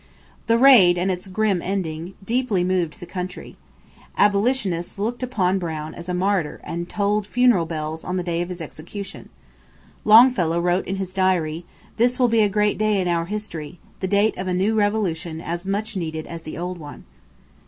The 0.47 0.57
raid 0.57 0.97
and 0.97 1.11
its 1.11 1.27
grim 1.27 1.61
ending 1.61 2.15
deeply 2.25 2.63
moved 2.63 2.99
the 2.99 3.05
country. 3.05 3.55
Abolitionists 4.17 4.97
looked 4.97 5.21
upon 5.21 5.59
Brown 5.59 5.93
as 5.93 6.09
a 6.09 6.15
martyr 6.15 6.59
and 6.63 6.89
tolled 6.89 7.27
funeral 7.27 7.67
bells 7.67 8.03
on 8.03 8.17
the 8.17 8.23
day 8.23 8.41
of 8.41 8.49
his 8.49 8.61
execution. 8.61 9.29
Longfellow 10.03 10.59
wrote 10.59 10.87
in 10.87 10.95
his 10.95 11.13
diary: 11.13 11.65
"This 11.97 12.17
will 12.17 12.29
be 12.29 12.41
a 12.41 12.49
great 12.49 12.79
day 12.79 12.99
in 12.99 13.07
our 13.07 13.25
history; 13.25 13.77
the 13.99 14.07
date 14.07 14.35
of 14.39 14.47
a 14.47 14.55
new 14.55 14.73
revolution 14.73 15.39
as 15.39 15.67
much 15.67 15.95
needed 15.95 16.25
as 16.25 16.41
the 16.41 16.57
old 16.57 16.79
one." 16.79 17.05